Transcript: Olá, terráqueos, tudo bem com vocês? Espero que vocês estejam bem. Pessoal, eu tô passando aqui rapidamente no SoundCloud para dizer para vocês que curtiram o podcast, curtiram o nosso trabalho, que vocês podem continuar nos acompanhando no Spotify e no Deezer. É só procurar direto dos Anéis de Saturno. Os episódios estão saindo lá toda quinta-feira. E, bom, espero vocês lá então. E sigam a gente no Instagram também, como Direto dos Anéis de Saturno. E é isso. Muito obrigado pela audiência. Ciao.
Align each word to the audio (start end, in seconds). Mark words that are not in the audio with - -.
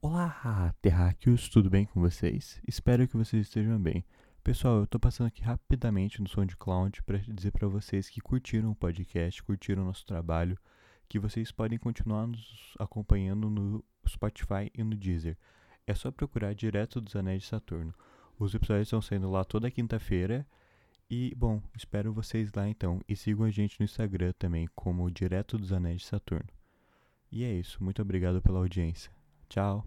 Olá, 0.00 0.72
terráqueos, 0.80 1.48
tudo 1.48 1.68
bem 1.68 1.84
com 1.84 2.00
vocês? 2.00 2.62
Espero 2.68 3.08
que 3.08 3.16
vocês 3.16 3.48
estejam 3.48 3.80
bem. 3.80 4.04
Pessoal, 4.44 4.78
eu 4.78 4.86
tô 4.86 4.96
passando 4.96 5.26
aqui 5.26 5.42
rapidamente 5.42 6.22
no 6.22 6.28
SoundCloud 6.28 7.02
para 7.02 7.18
dizer 7.18 7.50
para 7.50 7.66
vocês 7.66 8.08
que 8.08 8.20
curtiram 8.20 8.70
o 8.70 8.76
podcast, 8.76 9.42
curtiram 9.42 9.82
o 9.82 9.86
nosso 9.86 10.06
trabalho, 10.06 10.56
que 11.08 11.18
vocês 11.18 11.50
podem 11.50 11.80
continuar 11.80 12.28
nos 12.28 12.76
acompanhando 12.78 13.50
no 13.50 13.84
Spotify 14.08 14.70
e 14.72 14.84
no 14.84 14.96
Deezer. 14.96 15.36
É 15.84 15.92
só 15.96 16.12
procurar 16.12 16.54
direto 16.54 17.00
dos 17.00 17.16
Anéis 17.16 17.42
de 17.42 17.48
Saturno. 17.48 17.92
Os 18.38 18.54
episódios 18.54 18.86
estão 18.86 19.02
saindo 19.02 19.28
lá 19.28 19.44
toda 19.44 19.68
quinta-feira. 19.68 20.46
E, 21.10 21.34
bom, 21.36 21.60
espero 21.76 22.12
vocês 22.12 22.52
lá 22.52 22.68
então. 22.68 23.00
E 23.08 23.16
sigam 23.16 23.44
a 23.44 23.50
gente 23.50 23.80
no 23.80 23.84
Instagram 23.84 24.32
também, 24.38 24.68
como 24.76 25.10
Direto 25.10 25.58
dos 25.58 25.72
Anéis 25.72 26.02
de 26.02 26.06
Saturno. 26.06 26.48
E 27.32 27.42
é 27.42 27.52
isso. 27.52 27.82
Muito 27.82 28.00
obrigado 28.00 28.40
pela 28.40 28.60
audiência. 28.60 29.17
Ciao. 29.48 29.84